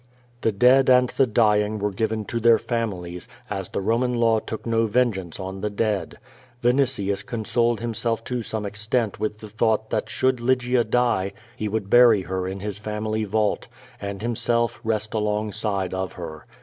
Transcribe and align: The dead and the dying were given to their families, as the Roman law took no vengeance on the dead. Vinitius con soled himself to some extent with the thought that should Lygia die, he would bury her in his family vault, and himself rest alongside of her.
The 0.41 0.51
dead 0.51 0.89
and 0.89 1.09
the 1.09 1.27
dying 1.27 1.77
were 1.77 1.91
given 1.91 2.25
to 2.25 2.39
their 2.39 2.57
families, 2.57 3.27
as 3.51 3.69
the 3.69 3.81
Roman 3.81 4.15
law 4.15 4.39
took 4.39 4.65
no 4.65 4.87
vengeance 4.87 5.39
on 5.39 5.61
the 5.61 5.69
dead. 5.69 6.17
Vinitius 6.63 7.23
con 7.23 7.45
soled 7.45 7.81
himself 7.81 8.23
to 8.23 8.41
some 8.41 8.65
extent 8.65 9.19
with 9.19 9.37
the 9.37 9.47
thought 9.47 9.91
that 9.91 10.09
should 10.09 10.39
Lygia 10.39 10.83
die, 10.83 11.33
he 11.55 11.67
would 11.67 11.87
bury 11.87 12.23
her 12.23 12.47
in 12.47 12.61
his 12.61 12.79
family 12.79 13.25
vault, 13.25 13.67
and 14.01 14.23
himself 14.23 14.81
rest 14.83 15.13
alongside 15.13 15.93
of 15.93 16.13
her. 16.13 16.47